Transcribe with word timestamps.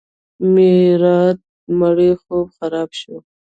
میرات 0.53 1.39
مړی 1.79 2.11
خوب 2.23 2.47
خراب 2.57 2.89
شو. 2.99 3.15